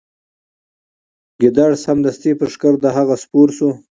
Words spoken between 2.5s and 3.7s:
ښکر د هغه سپور سو